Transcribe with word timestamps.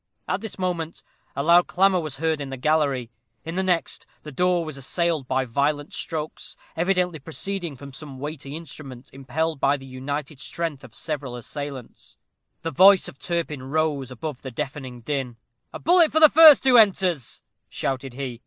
At 0.27 0.41
this 0.41 0.57
moment 0.57 1.03
a 1.35 1.43
loud 1.43 1.67
clamor 1.67 1.99
was 1.99 2.17
heard 2.17 2.41
in 2.41 2.49
the 2.49 2.57
gallery. 2.57 3.11
In 3.45 3.53
the 3.53 3.61
next, 3.61 4.07
the 4.23 4.31
door 4.31 4.65
was 4.65 4.75
assailed 4.75 5.27
by 5.27 5.45
violent 5.45 5.93
strokes, 5.93 6.57
evidently 6.75 7.19
proceeding 7.19 7.75
from 7.75 7.93
some 7.93 8.17
weighty 8.17 8.55
instrument, 8.55 9.11
impelled 9.13 9.59
by 9.59 9.77
the 9.77 9.85
united 9.85 10.39
strength 10.39 10.83
of 10.83 10.95
several 10.95 11.35
assailants. 11.35 12.17
The 12.63 12.71
voice 12.71 13.07
of 13.07 13.19
Turpin 13.19 13.61
rose 13.61 14.09
above 14.09 14.41
the 14.41 14.49
deafening 14.49 15.01
din. 15.01 15.37
"A 15.71 15.77
bullet 15.77 16.11
for 16.11 16.19
the 16.19 16.29
first 16.29 16.63
who 16.63 16.77
enters," 16.77 17.43
shouted 17.69 18.15
he. 18.15 18.39